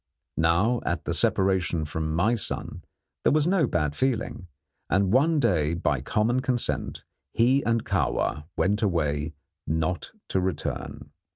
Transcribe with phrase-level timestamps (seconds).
[0.37, 2.83] Now, at the separation from my son,
[3.21, 4.47] there was no bad feeling,
[4.89, 7.03] and one day by common consent
[7.35, 9.35] he and Kahwa went away
[9.67, 11.11] not to return.